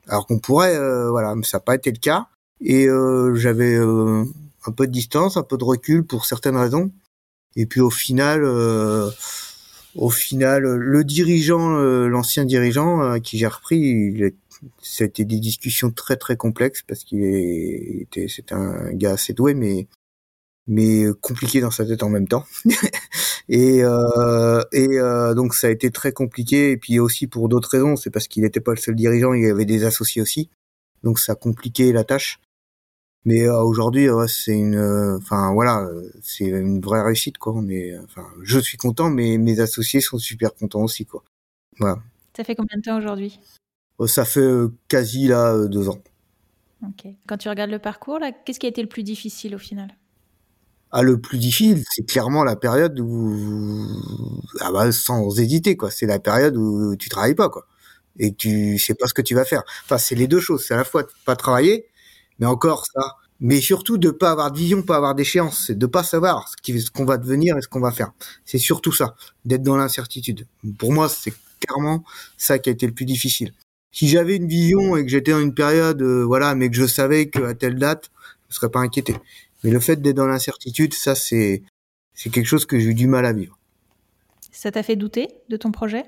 [0.08, 0.76] Alors qu'on pourrait,
[1.08, 2.28] voilà, mais ça n'a pas été le cas.
[2.60, 2.88] Et
[3.34, 3.78] j'avais
[4.66, 6.90] un peu de distance, un peu de recul pour certaines raisons.
[7.56, 9.10] Et puis au final, euh,
[9.96, 14.32] au final, le dirigeant, euh, l'ancien dirigeant euh, qui j'ai repris, il
[14.82, 17.24] c'était des discussions très très complexes parce qu'il
[18.02, 19.88] était, c'est un gars assez doué, mais
[20.66, 22.44] mais compliqué dans sa tête en même temps.
[23.48, 24.98] et euh, et
[25.34, 26.72] donc ça a été très compliqué.
[26.72, 29.44] Et puis aussi pour d'autres raisons, c'est parce qu'il n'était pas le seul dirigeant, il
[29.44, 30.50] y avait des associés aussi.
[31.04, 32.38] Donc ça a compliqué la tâche.
[33.24, 35.86] Mais euh, aujourd'hui, c'est une, euh, enfin voilà,
[36.22, 37.60] c'est une vraie réussite quoi.
[37.62, 41.22] Mais enfin, je suis content, mais mes associés sont super contents aussi quoi.
[41.78, 41.98] Voilà.
[42.36, 43.38] Ça fait combien de temps aujourd'hui?
[44.00, 44.48] Euh, Ça fait
[44.88, 45.98] quasi là deux ans.
[46.82, 47.12] Ok.
[47.26, 49.94] Quand tu regardes le parcours là, qu'est-ce qui a été le plus difficile au final?
[50.92, 53.86] Ah, le plus difficile, c'est clairement la période où,
[54.60, 55.90] ah bah, sans hésiter, quoi.
[55.90, 57.66] C'est la période où tu travailles pas, quoi.
[58.18, 59.62] Et tu sais pas ce que tu vas faire.
[59.84, 60.64] Enfin, c'est les deux choses.
[60.66, 61.86] C'est à la fois pas travailler,
[62.40, 63.16] mais encore ça.
[63.42, 66.90] Mais surtout de pas avoir de vision, pas avoir d'échéance, c'est de pas savoir ce
[66.90, 68.12] qu'on va devenir et ce qu'on va faire.
[68.44, 69.14] C'est surtout ça,
[69.46, 70.46] d'être dans l'incertitude.
[70.78, 72.04] Pour moi, c'est clairement
[72.36, 73.54] ça qui a été le plus difficile.
[73.92, 76.86] Si j'avais une vision et que j'étais dans une période, euh, voilà, mais que je
[76.86, 78.10] savais qu'à telle date,
[78.50, 79.16] je serais pas inquiété.
[79.64, 81.62] Mais le fait d'être dans l'incertitude, ça, c'est,
[82.14, 83.58] c'est quelque chose que j'ai eu du mal à vivre.
[84.52, 86.04] Ça t'a fait douter de ton projet?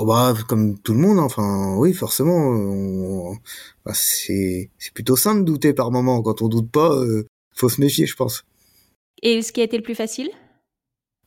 [0.00, 3.34] Oh bah, comme tout le monde, enfin, oui, forcément,
[3.84, 6.22] bah, c'est c'est plutôt sain de douter par moment.
[6.22, 8.44] Quand on doute pas, euh, faut se méfier, je pense.
[9.22, 10.30] Et ce qui a été le plus facile?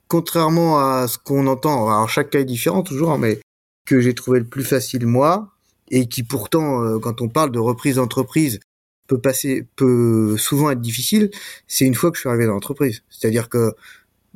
[0.07, 3.41] Contrairement à ce qu'on entend, alors chaque cas est différent toujours, hein, mais
[3.85, 5.49] que j'ai trouvé le plus facile moi,
[5.89, 8.61] et qui pourtant, euh, quand on parle de reprise d'entreprise,
[9.07, 11.29] peut passer, peut souvent être difficile,
[11.67, 13.03] c'est une fois que je suis arrivé dans l'entreprise.
[13.09, 13.73] C'est-à-dire que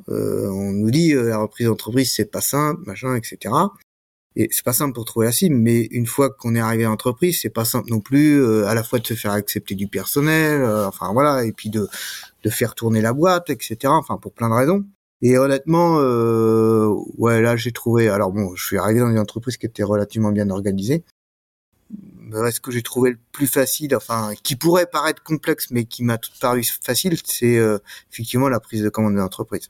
[0.09, 3.53] euh, on nous dit euh, la reprise d'entreprise c'est pas simple, machin, etc.
[4.37, 6.89] Et c'est pas simple pour trouver la cible, mais une fois qu'on est arrivé à
[6.89, 9.87] l'entreprise, c'est pas simple non plus euh, à la fois de se faire accepter du
[9.87, 11.87] personnel, enfin voilà, et puis de
[12.43, 13.77] de faire tourner la boîte, etc.
[13.85, 14.85] Enfin pour plein de raisons.
[15.21, 15.97] Et honnêtement,
[17.17, 18.09] ouais là j'ai trouvé.
[18.09, 21.03] Alors bon, je suis arrivé dans une entreprise qui était relativement bien organisée.
[22.31, 26.19] Ce que j'ai trouvé le plus facile, enfin qui pourrait paraître complexe, mais qui m'a
[26.41, 27.57] paru facile, c'est
[28.11, 29.69] effectivement la prise de commande de l'entreprise.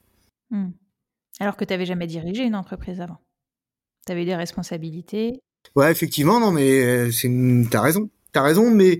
[0.49, 0.71] Hmm.
[1.39, 3.19] Alors que tu n'avais jamais dirigé une entreprise avant.
[4.05, 5.41] Tu avais des responsabilités.
[5.75, 8.99] Ouais, effectivement, non, mais euh, t'as raison, t'as raison, mais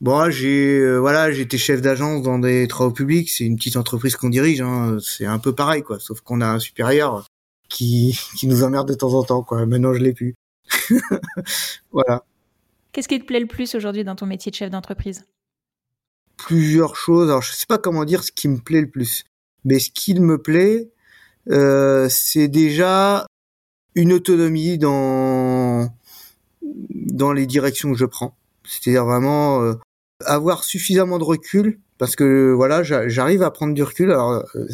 [0.00, 4.16] bon, j'ai euh, voilà, j'étais chef d'agence dans des travaux publics, c'est une petite entreprise
[4.16, 7.26] qu'on dirige, hein, c'est un peu pareil, quoi, sauf qu'on a un supérieur
[7.68, 9.66] qui qui nous emmerde de temps en temps, quoi.
[9.66, 10.34] Maintenant, je l'ai plus.
[11.92, 12.24] voilà.
[12.92, 15.24] Qu'est-ce qui te plaît le plus aujourd'hui dans ton métier de chef d'entreprise?
[16.36, 17.28] Plusieurs choses.
[17.28, 19.24] Alors, je sais pas comment dire ce qui me plaît le plus,
[19.64, 20.92] mais ce qui me plaît,
[21.50, 23.26] euh, c'est déjà
[23.94, 25.88] une autonomie dans
[26.62, 28.36] dans les directions que je prends.
[28.64, 29.74] C'est-à-dire vraiment euh,
[30.24, 34.10] avoir suffisamment de recul parce que voilà, j'arrive à prendre du recul.
[34.10, 34.66] Alors euh,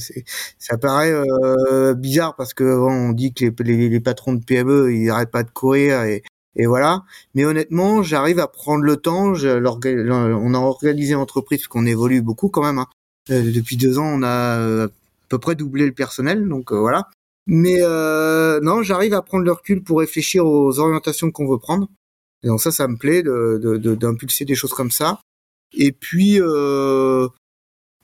[0.58, 5.10] ça paraît euh, bizarre parce que on dit que les, les, patrons de PME ils
[5.10, 6.22] arrêtent pas de courir et,
[6.56, 7.04] et voilà.
[7.34, 9.34] Mais honnêtement, j'arrive à prendre le temps.
[9.34, 12.78] Je, on a organisé l'entreprise qu'on évolue beaucoup quand même.
[12.78, 12.88] Hein.
[13.28, 14.88] depuis deux ans, on a
[15.30, 17.08] peu près doubler le personnel, donc euh, voilà.
[17.46, 21.88] Mais euh, non, j'arrive à prendre le recul pour réfléchir aux orientations qu'on veut prendre.
[22.42, 25.20] Donc ça, ça me plaît d'impulser de, des choses comme ça.
[25.72, 27.28] Et puis, euh,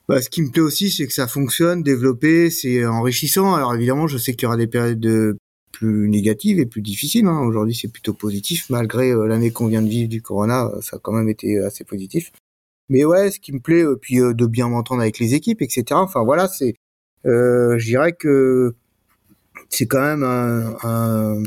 [0.09, 3.55] bah, ce qui me plaît aussi, c'est que ça fonctionne, développer, c'est enrichissant.
[3.55, 5.37] Alors évidemment, je sais qu'il y aura des périodes de
[5.73, 7.27] plus négatives et plus difficiles.
[7.27, 7.41] Hein.
[7.41, 11.13] Aujourd'hui, c'est plutôt positif, malgré l'année qu'on vient de vivre du Corona, ça a quand
[11.13, 12.33] même été assez positif.
[12.89, 15.85] Mais ouais, ce qui me plaît, puis de bien m'entendre avec les équipes, etc.
[15.93, 16.75] Enfin voilà, c'est
[17.27, 18.75] euh, je dirais que
[19.71, 21.43] c'est quand même un, un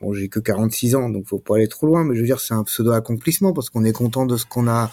[0.00, 2.40] bon j'ai que 46 ans donc faut pas aller trop loin mais je veux dire
[2.40, 4.90] c'est un pseudo accomplissement parce qu'on est content de ce qu'on a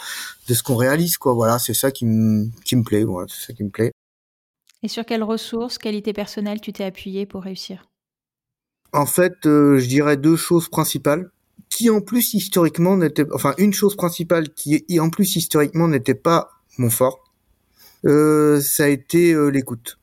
[0.47, 1.33] de ce qu'on réalise quoi.
[1.33, 3.91] Voilà c'est ça qui me qui me plaît voilà c'est ça qui me plaît.
[4.81, 7.89] Et sur quelles ressources qualités personnelles tu t'es appuyé pour réussir?
[8.93, 11.29] En fait euh, je dirais deux choses principales
[11.69, 16.49] qui en plus historiquement n'était enfin une chose principale qui en plus historiquement n'était pas
[16.77, 17.29] mon fort
[18.05, 19.98] euh, ça a été euh, l'écoute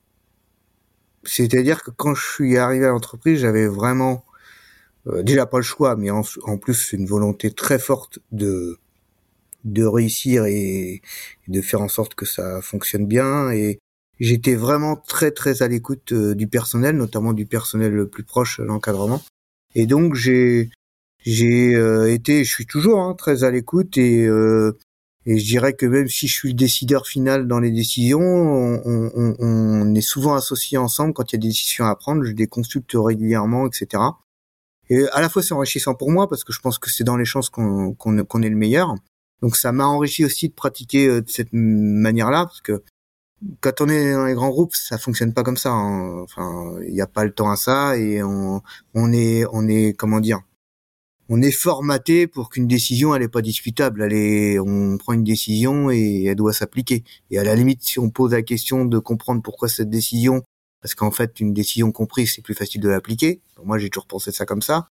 [1.27, 4.25] c'est-à-dire que quand je suis arrivé à l'entreprise, j'avais vraiment
[5.07, 6.23] euh, déjà pas le choix, mais en,
[6.59, 8.79] plus une volonté très forte de
[9.65, 11.03] de réussir et,
[11.49, 13.51] de faire en sorte que ça fonctionne bien.
[13.51, 13.81] Et
[14.21, 18.61] j'étais vraiment très très à l'écoute euh, du personnel, notamment du personnel le plus proche,
[18.61, 19.23] l'encadrement.
[19.75, 20.71] Et donc j'ai
[21.21, 24.27] j'ai euh, été, je suis toujours hein, très à l'écoute et
[25.29, 29.95] et je dirais que même si je suis le décideur final dans les décisions, on,
[29.95, 32.23] est souvent associés ensemble quand il y a des décisions à prendre.
[32.25, 34.03] Je les consulte régulièrement, etc.
[34.89, 37.17] Et à la fois c'est enrichissant pour moi parce que je pense que c'est dans
[37.17, 38.95] les chances qu'on est le meilleur.
[39.43, 42.83] Donc ça m'a enrichi aussi de pratiquer euh, de cette manière-là parce que
[43.61, 45.71] quand on est dans les grands groupes, ça fonctionne pas comme ça.
[45.71, 46.21] Hein.
[46.23, 48.63] Enfin, il n'y a pas le temps à ça et on
[49.13, 50.41] est, on est, comment dire,
[51.29, 54.03] on est formaté pour qu'une décision elle est pas discutable.
[54.03, 57.05] Elle est, on prend une décision et elle doit s'appliquer.
[57.31, 60.43] Et à la limite, si on pose la question de comprendre pourquoi cette décision,
[60.81, 63.41] parce qu'en fait une décision comprise c'est plus facile de l'appliquer.
[63.65, 64.89] Moi j'ai toujours pensé ça comme ça.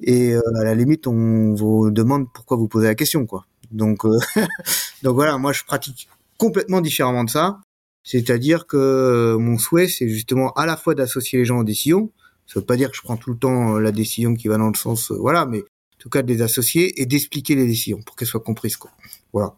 [0.00, 3.46] Et euh, à la limite, on vous demande pourquoi vous posez la question, quoi.
[3.70, 4.18] Donc, euh,
[5.02, 7.60] donc voilà, moi je pratique complètement différemment de ça.
[8.04, 12.12] C'est-à-dire que euh, mon souhait, c'est justement à la fois d'associer les gens aux décisions.
[12.46, 14.68] Ça veut pas dire que je prends tout le temps la décision qui va dans
[14.68, 15.64] le sens, voilà, mais
[16.06, 18.92] tout cas de les associer et d'expliquer les décisions pour qu'elles soient comprises quoi.
[19.32, 19.56] Voilà.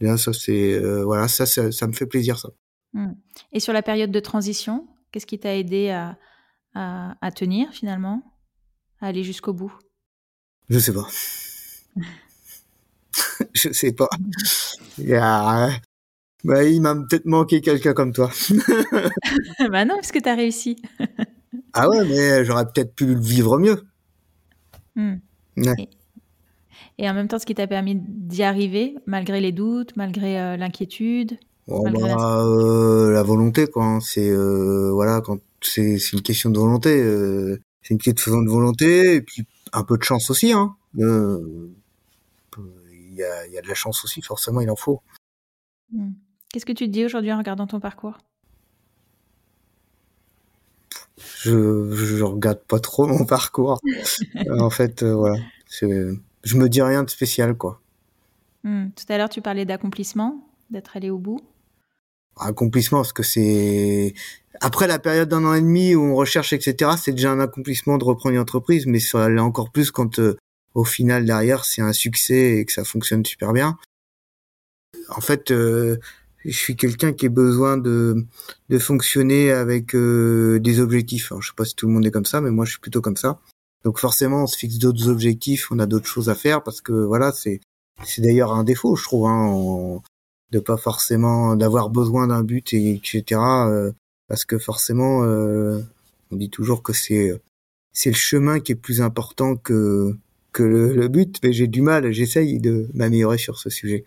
[0.00, 2.48] Là, ça c'est euh, voilà, ça, ça, me fait plaisir ça.
[2.94, 3.12] Hmm.
[3.52, 6.16] Et sur la période de transition, qu'est-ce qui t'a aidé à,
[6.74, 8.22] à, tenir finalement,
[9.00, 9.72] à aller jusqu'au bout?
[10.70, 11.06] Je sais pas.
[13.54, 14.08] je sais pas.
[14.96, 15.68] Il, a...
[16.42, 18.30] bah, il m'a peut-être manqué quelqu'un comme toi.
[19.70, 20.76] bah non, parce que tu as réussi.
[21.74, 23.82] ah ouais, mais j'aurais peut-être pu le vivre mieux.
[26.98, 30.56] Et, en même temps, ce qui t'a permis d'y arriver, malgré les doutes, malgré euh,
[30.56, 31.38] l'inquiétude
[31.68, 33.22] oh, bah, euh, la...
[33.22, 33.84] volonté, quoi.
[33.84, 34.00] Hein.
[34.00, 37.02] C'est euh, voilà, quand c'est une question de volonté.
[37.82, 40.52] c'est une question de volonté et puis un peu de chance aussi.
[40.52, 40.76] Hein.
[40.94, 41.72] Il
[43.14, 45.00] y, a, y, a, de la chance aussi, forcément, il en faut.
[45.90, 46.10] Hmm.
[46.52, 48.18] Qu'est-ce que tu te dis aujourd'hui en regardant ton parcours?
[51.18, 53.80] Je, je regarde pas trop mon parcours.
[54.50, 55.38] en fait, voilà.
[55.80, 57.80] Je me dis rien de spécial, quoi.
[58.64, 58.88] Hmm.
[58.96, 61.40] Tout à l'heure, tu parlais d'accomplissement, d'être allé au bout.
[62.36, 64.12] Accomplissement, parce que c'est
[64.60, 66.92] après la période d'un an et demi où on recherche, etc.
[66.98, 70.36] C'est déjà un accomplissement de reprendre une entreprise, mais ça l'est encore plus quand euh,
[70.74, 73.78] au final derrière c'est un succès et que ça fonctionne super bien.
[75.08, 75.98] En fait, euh,
[76.46, 78.24] je suis quelqu'un qui a besoin de
[78.68, 81.32] de fonctionner avec euh, des objectifs.
[81.32, 82.80] Alors, je sais pas si tout le monde est comme ça, mais moi je suis
[82.80, 83.40] plutôt comme ça.
[83.84, 86.92] Donc forcément, on se fixe d'autres objectifs, on a d'autres choses à faire parce que
[86.92, 87.60] voilà, c'est
[88.04, 90.00] c'est d'ailleurs un défaut, je trouve, hein,
[90.52, 93.40] de pas forcément d'avoir besoin d'un but et etc.
[93.68, 93.92] Euh,
[94.28, 95.80] parce que forcément, euh,
[96.30, 97.32] on dit toujours que c'est
[97.92, 100.16] c'est le chemin qui est plus important que
[100.52, 104.04] que le, le but, mais j'ai du mal, j'essaye de m'améliorer sur ce sujet,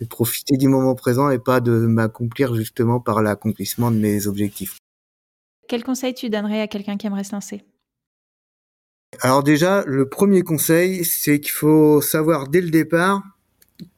[0.00, 4.78] de profiter du moment présent et pas de m'accomplir justement par l'accomplissement de mes objectifs.
[5.68, 7.64] Quel conseil tu donnerais à quelqu'un qui aimerait se lancer?
[9.20, 13.22] Alors déjà, le premier conseil, c'est qu'il faut savoir dès le départ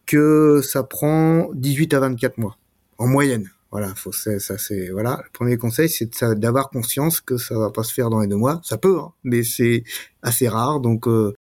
[0.06, 2.56] que ça prend 18 à 24 mois
[2.98, 3.50] en moyenne.
[3.70, 5.20] Voilà, faut ça c'est voilà.
[5.24, 8.36] Le premier conseil, c'est d'avoir conscience que ça va pas se faire dans les deux
[8.36, 8.60] mois.
[8.64, 9.84] Ça peut, hein, mais c'est
[10.22, 10.80] assez rare.
[10.80, 11.34] Donc euh,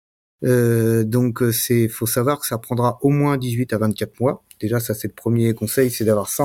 [0.44, 4.44] euh, donc c'est faut savoir que ça prendra au moins 18 à 24 mois.
[4.60, 6.44] Déjà, ça c'est le premier conseil, c'est d'avoir ça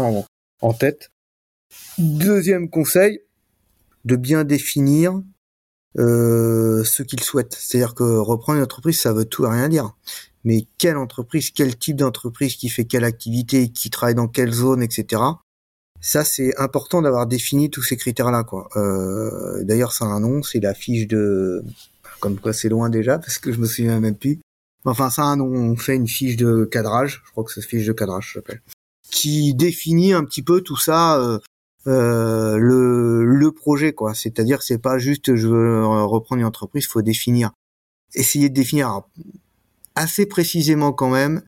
[0.61, 1.11] en, tête.
[1.99, 3.21] Deuxième conseil,
[4.05, 5.21] de bien définir
[5.99, 7.57] euh, ce qu'ils souhaitent.
[7.59, 9.95] C'est-à-dire que reprendre une entreprise, ça veut tout et rien dire.
[10.45, 14.83] Mais quelle entreprise, quel type d'entreprise qui fait quelle activité, qui travaille dans quelle zone,
[14.83, 15.23] etc.
[16.01, 18.45] Ça, c'est important d'avoir défini tous ces critères-là.
[18.77, 21.65] Euh, D'ailleurs, ça un nom, c'est la fiche de...
[22.21, 24.41] Comme quoi, c'est loin déjà, parce que je me souviens même plus.
[24.85, 28.35] Enfin, ça on fait une fiche de cadrage, je crois que c'est fiche de cadrage,
[28.35, 28.63] s'appelle,
[29.11, 31.39] qui définit un petit peu tout ça, euh,
[31.87, 34.15] euh, le, le projet quoi.
[34.15, 37.53] C'est-à-dire c'est pas juste je veux reprendre une entreprise, faut définir,
[38.15, 39.03] essayer de définir
[39.95, 41.43] assez précisément quand même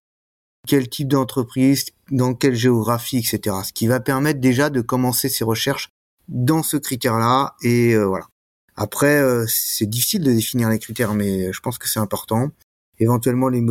[0.66, 3.56] quel type d'entreprise, dans quelle géographie, etc.
[3.64, 5.90] Ce qui va permettre déjà de commencer ses recherches
[6.28, 8.26] dans ce critère-là et euh, voilà.
[8.74, 12.50] Après, euh, c'est difficile de définir les critères, mais je pense que c'est important.
[12.98, 13.62] Éventuellement, les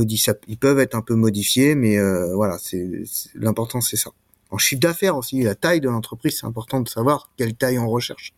[0.48, 1.98] ils peuvent être un peu modifiés, mais
[2.34, 3.04] voilà, c'est
[3.36, 4.12] l'important, c'est ça
[4.56, 7.90] en chiffre d'affaires aussi, la taille de l'entreprise, c'est important de savoir quelle taille on
[7.90, 8.34] recherche.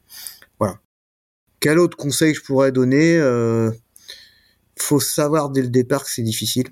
[0.59, 0.79] Voilà.
[1.59, 3.71] Quel autre conseil je pourrais donner euh,
[4.79, 6.67] Faut savoir dès le départ que c'est difficile,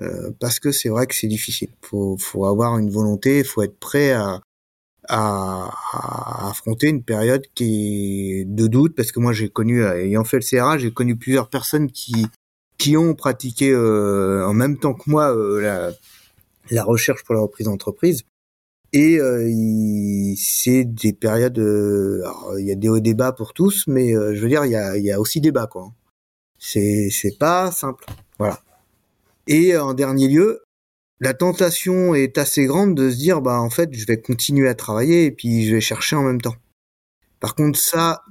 [0.00, 1.70] euh, parce que c'est vrai que c'est difficile.
[1.80, 4.40] Faut, faut avoir une volonté, faut être prêt à,
[5.08, 10.38] à, affronter une période qui est de doute, parce que moi j'ai connu, ayant fait
[10.38, 12.26] le CRA, j'ai connu plusieurs personnes qui
[12.82, 15.92] qui ont pratiqué euh, en même temps que moi euh, la,
[16.70, 18.24] la recherche pour la reprise d'entreprise
[18.92, 21.58] et euh, c'est des périodes.
[21.58, 22.24] Euh,
[22.58, 24.76] il y a des hauts débats pour tous, mais euh, je veux dire, il y
[24.76, 25.92] a, y a aussi débat quoi.
[26.58, 28.04] C'est c'est pas simple.
[28.38, 28.60] Voilà.
[29.46, 30.62] Et en dernier lieu,
[31.20, 34.74] la tentation est assez grande de se dire bah en fait je vais continuer à
[34.74, 36.56] travailler et puis je vais chercher en même temps.
[37.40, 38.22] Par contre ça,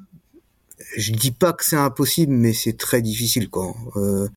[0.97, 3.73] je dis pas que c'est impossible, mais c'est très difficile quoi.
[3.95, 4.27] Euh,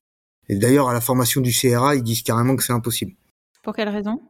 [0.49, 3.13] et d'ailleurs à la formation du CRA ils disent carrément que c'est impossible.
[3.63, 4.21] Pour quelle raison?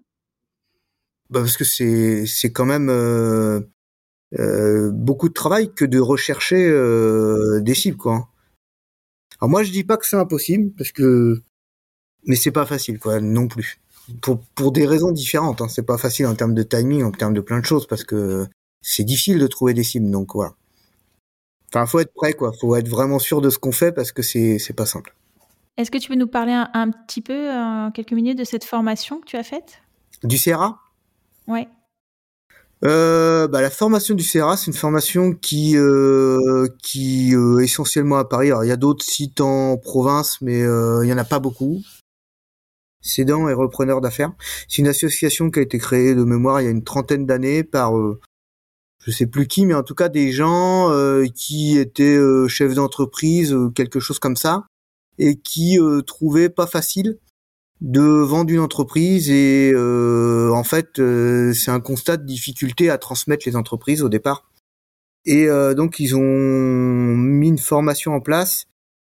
[1.29, 3.59] Bah parce que c'est c'est quand même euh,
[4.39, 8.29] euh, beaucoup de travail que de rechercher euh, des cibles quoi.
[9.39, 11.41] Alors moi je dis pas que c'est impossible parce que
[12.25, 13.79] mais c'est pas facile quoi non plus
[14.21, 15.61] pour pour des raisons différentes.
[15.61, 15.67] Hein.
[15.67, 18.47] C'est pas facile en termes de timing, en termes de plein de choses parce que
[18.81, 20.53] c'est difficile de trouver des cibles donc voilà.
[21.73, 24.21] Enfin faut être prêt quoi, faut être vraiment sûr de ce qu'on fait parce que
[24.21, 25.15] c'est c'est pas simple.
[25.77, 28.63] Est-ce que tu peux nous parler un, un petit peu, en quelques minutes, de cette
[28.63, 29.81] formation que tu as faite?
[30.23, 30.79] Du CRA
[31.47, 31.67] Ouais.
[32.83, 38.25] Euh, bah, la formation du CRA, c'est une formation qui euh, qui euh, essentiellement à
[38.25, 38.47] Paris.
[38.47, 41.39] Alors il y a d'autres sites en province, mais euh, il y en a pas
[41.39, 41.81] beaucoup.
[43.01, 44.33] Cédant et repreneurs d'affaires.
[44.67, 47.63] C'est une association qui a été créée de mémoire il y a une trentaine d'années
[47.63, 48.19] par euh,
[49.03, 53.55] je sais plus qui, mais en tout cas des gens euh, qui étaient chefs d'entreprise,
[53.75, 54.65] quelque chose comme ça,
[55.17, 57.17] et qui trouvaient pas facile
[57.81, 62.97] de vendre une entreprise et euh, en fait euh, c'est un constat de difficulté à
[62.97, 64.49] transmettre les entreprises au départ.
[65.25, 68.65] Et euh, donc ils ont mis une formation en place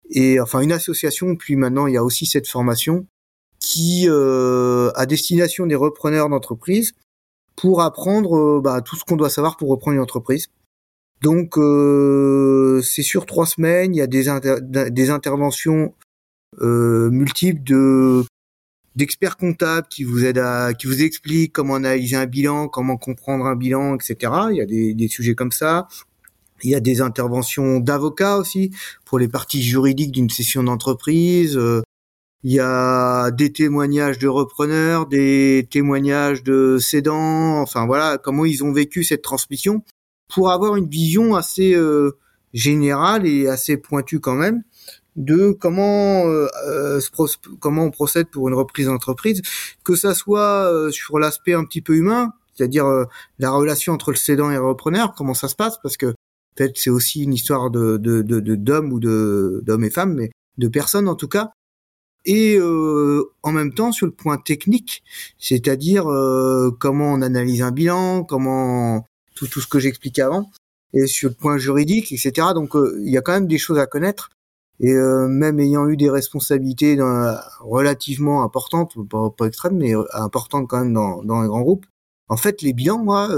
[0.09, 1.35] et enfin une association.
[1.35, 3.05] Puis maintenant il y a aussi cette formation
[3.59, 6.93] qui à destination des repreneurs d'entreprise
[7.55, 10.49] pour apprendre bah, tout ce qu'on doit savoir pour reprendre une entreprise
[11.21, 11.55] donc
[12.83, 15.93] c'est sur trois semaines il y a des, interventions
[16.61, 18.23] multiples de
[18.95, 23.45] d'experts comptables qui vous aident à, qui vous expliquent comment analyser un bilan, comment comprendre
[23.45, 24.31] un bilan, etc.
[24.51, 25.87] Il y a des, des sujets comme ça.
[26.63, 28.71] Il y a des interventions d'avocats aussi
[29.03, 31.59] pour les parties juridiques d'une session d'entreprise.
[32.43, 38.63] Il y a des témoignages de repreneurs, des témoignages de cédants, enfin voilà, comment ils
[38.63, 39.83] ont vécu cette transmission
[40.27, 42.17] pour avoir une vision assez euh,
[42.53, 44.63] générale et assez pointue quand même
[45.15, 46.99] de comment euh, euh,
[47.59, 49.41] comment on procède pour une reprise d'entreprise,
[49.83, 52.85] que ça soit sur l'aspect un petit peu humain, c'est-à-dire
[53.39, 56.13] la relation entre le cédant et le repreneur, comment ça se passe, parce que
[56.55, 61.07] peut-être c'est aussi une histoire de d'hommes ou de d'hommes et femmes, mais de personnes
[61.07, 61.51] en tout cas,
[62.25, 65.03] et euh, en même temps sur le point technique,
[65.37, 69.05] c'est-à-dire euh, comment on analyse un bilan, comment
[69.35, 70.49] tout, tout ce que j'expliquais avant,
[70.93, 72.31] et sur le point juridique, etc.
[72.55, 74.29] Donc euh, il y a quand même des choses à connaître.
[74.81, 76.97] Et même ayant eu des responsabilités
[77.61, 81.85] relativement importantes, pas, pas, extrêmes, mais importantes quand même dans, dans les grands groupes,
[82.27, 83.29] en fait les bilans, moi,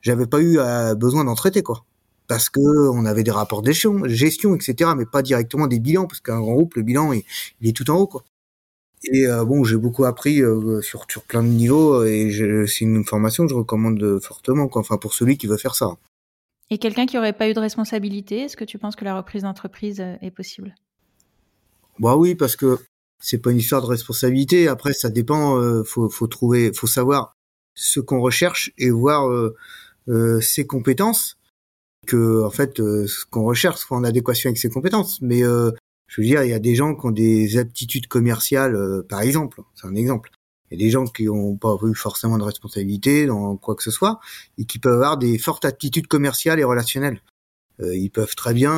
[0.00, 0.58] j'avais pas eu
[0.96, 1.84] besoin d'en traiter quoi
[2.26, 6.20] parce que on avait des rapports de gestion, etc., mais pas directement des bilans, parce
[6.20, 7.22] qu'un grand groupe, le bilan, il,
[7.62, 8.24] est tout en haut, quoi.
[9.12, 12.30] Et euh, bon, j'ai beaucoup appris euh, sur, sur plein de niveaux, et
[12.66, 14.80] c'est une formation que je recommande fortement, quoi.
[14.80, 15.96] Enfin, pour celui qui veut faire ça.
[16.70, 19.42] Et quelqu'un qui aurait pas eu de responsabilité, est-ce que tu penses que la reprise
[19.42, 20.74] d'entreprise euh, est possible?
[21.98, 22.78] Bah oui, parce que
[23.22, 24.68] c'est pas une histoire de responsabilité.
[24.68, 25.62] Après, ça dépend.
[25.84, 27.36] faut, faut trouver, faut savoir
[27.74, 29.30] ce qu'on recherche et voir
[30.40, 31.38] ses compétences
[32.04, 35.20] que en fait euh, ce qu'on recherche soit en adéquation avec ses compétences.
[35.20, 35.70] Mais euh,
[36.14, 39.22] je veux dire, il y a des gens qui ont des aptitudes commerciales, euh, par
[39.22, 40.30] exemple, c'est un exemple.
[40.70, 43.82] Il y a des gens qui n'ont pas eu forcément de responsabilité dans quoi que
[43.82, 44.20] ce soit
[44.58, 47.20] et qui peuvent avoir des fortes aptitudes commerciales et relationnelles.
[47.80, 48.72] ils peuvent très bien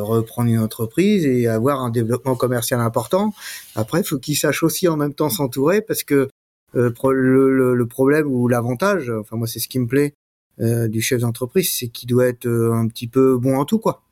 [0.00, 3.34] reprendre une entreprise et avoir un développement commercial important.
[3.76, 6.28] Après, il faut qu'ils sachent aussi en même temps s'entourer parce que
[6.74, 10.14] le, le, problème ou l'avantage, enfin moi c'est ce qui me plaît,
[10.60, 13.78] euh, du chef d'entreprise, c'est qu'il doit être euh, un petit peu bon en tout,
[13.78, 14.02] quoi.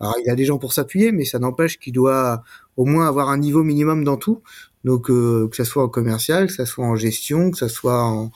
[0.00, 2.42] Alors il y a des gens pour s'appuyer, mais ça n'empêche qu'il doit
[2.76, 4.42] au moins avoir un niveau minimum dans tout.
[4.84, 8.02] Donc euh, que ça soit en commercial, que ça soit en gestion, que ça soit
[8.02, 8.32] en,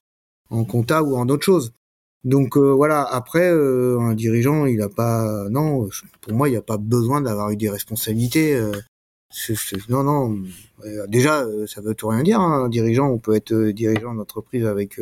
[0.50, 1.72] en compta ou en autre chose.
[2.24, 3.02] Donc voilà.
[3.04, 5.88] Après, un dirigeant, il a pas, non,
[6.20, 8.60] pour moi, il n'y a pas besoin d'avoir eu des responsabilités.
[9.88, 10.36] non, non.
[11.06, 12.40] déjà, ça veut tout rien dire.
[12.40, 12.64] Hein.
[12.64, 14.98] Un dirigeant, on peut être dirigeant d'entreprise avec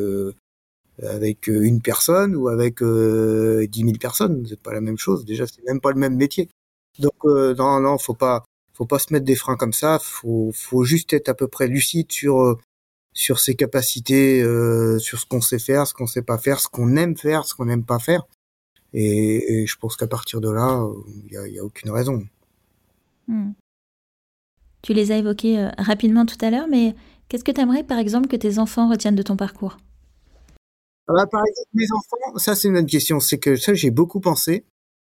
[1.03, 5.25] avec euh, une personne ou avec euh, dix mille personnes, c'est pas la même chose.
[5.25, 6.49] Déjà, c'est même pas le même métier.
[6.99, 9.99] Donc euh, non, non, faut pas, faut pas se mettre des freins comme ça.
[9.99, 12.59] Faut, faut juste être à peu près lucide sur euh,
[13.13, 14.43] sur ses capacités,
[14.99, 17.55] sur ce qu'on sait faire, ce qu'on sait pas faire, ce qu'on aime faire, ce
[17.55, 18.27] qu'on n'aime pas faire.
[18.93, 20.87] Et, et, je pense qu'à partir de là,
[21.25, 22.23] il y a, y a, aucune raison.
[23.27, 23.53] Hmm.
[24.83, 26.95] Tu les as évoqués rapidement tout à l'heure, mais
[27.31, 29.79] qu'est-ce que tu aimerais, par exemple, que tes enfants retiennent de ton parcours?
[31.09, 33.21] Ah par exemple, mes enfants, ça c'est une bonne question.
[33.21, 34.65] C'est que ça, j'ai beaucoup pensé.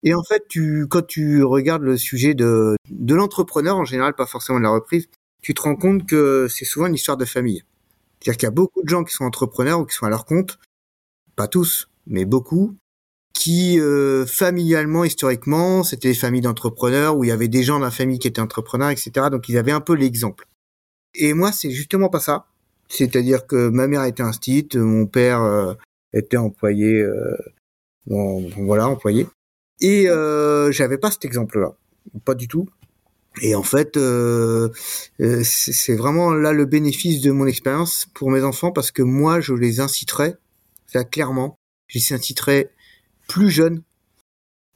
[0.02, 4.26] Et en fait, tu, quand tu regardes le sujet de, de l'entrepreneur en général, pas
[4.26, 5.08] forcément de la reprise,
[5.42, 7.64] tu te rends compte que c'est souvent une histoire de famille.
[8.20, 10.24] C'est-à-dire qu'il y a beaucoup de gens qui sont entrepreneurs ou qui sont à leur
[10.24, 10.58] compte,
[11.36, 12.76] pas tous, mais beaucoup,
[13.32, 17.84] qui euh, familialement, historiquement, c'était des familles d'entrepreneurs où il y avait des gens dans
[17.84, 19.28] la famille qui étaient entrepreneurs, etc.
[19.30, 20.46] Donc ils avaient un peu l'exemple.
[21.14, 22.46] Et moi, c'est justement pas ça.
[22.88, 25.74] C'est-à-dire que ma mère était instite, mon père euh,
[26.12, 27.36] était employé, euh,
[28.06, 29.26] voilà, employé.
[29.80, 31.74] Et euh, j'avais pas cet exemple-là,
[32.24, 32.68] pas du tout.
[33.42, 34.70] Et en fait, euh,
[35.20, 39.40] euh c'est vraiment là le bénéfice de mon expérience pour mes enfants parce que moi,
[39.40, 40.36] je les inciterais,
[40.86, 42.72] ça clairement, je les inciterais
[43.28, 43.82] plus jeunes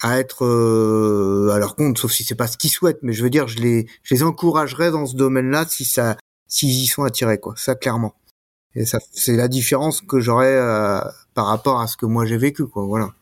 [0.02, 0.44] à être
[1.52, 3.58] à leur compte, sauf si c'est pas ce qu'ils souhaitent, mais je veux dire, je
[3.58, 6.16] les, je les encouragerais dans ce domaine-là si ça,
[6.52, 7.54] s'ils y sont attirés, quoi.
[7.56, 8.14] Ça, clairement.
[8.74, 11.00] Et ça, c'est la différence que j'aurais euh,
[11.34, 12.84] par rapport à ce que moi j'ai vécu, quoi.
[12.84, 13.14] Voilà.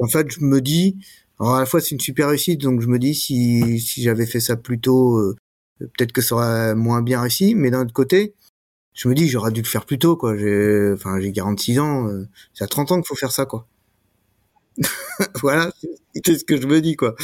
[0.00, 0.98] En fait, je me dis,
[1.38, 4.26] alors à la fois c'est une super réussite, donc je me dis si si j'avais
[4.26, 5.36] fait ça plus tôt, euh,
[5.80, 7.54] peut-être que ça aurait moins bien réussi.
[7.54, 8.34] Mais d'un autre côté,
[8.94, 10.36] je me dis j'aurais dû le faire plus tôt, quoi.
[10.36, 13.66] J'ai, enfin, j'ai 46 ans, euh, c'est à 30 ans qu'il faut faire ça, quoi.
[15.42, 15.72] voilà,
[16.24, 17.14] c'est ce que je me dis, quoi.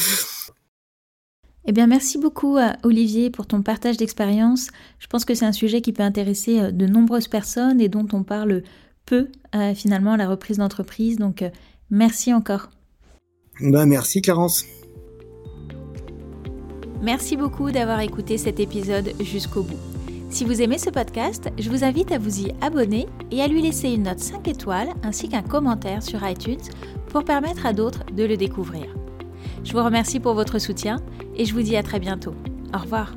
[1.64, 4.70] Eh bien, merci beaucoup à Olivier pour ton partage d'expérience.
[4.98, 8.06] Je pense que c'est un sujet qui peut intéresser euh, de nombreuses personnes et dont
[8.12, 8.62] on parle
[9.06, 11.18] peu euh, finalement à la reprise d'entreprise.
[11.18, 11.50] Donc, euh,
[11.90, 12.70] merci encore.
[13.60, 14.64] Ben, merci Clarence.
[17.00, 19.78] Merci beaucoup d'avoir écouté cet épisode jusqu'au bout.
[20.30, 23.60] Si vous aimez ce podcast, je vous invite à vous y abonner et à lui
[23.60, 26.62] laisser une note 5 étoiles ainsi qu'un commentaire sur iTunes
[27.08, 28.86] pour permettre à d'autres de le découvrir.
[29.64, 30.96] Je vous remercie pour votre soutien
[31.36, 32.34] et je vous dis à très bientôt.
[32.74, 33.12] Au revoir.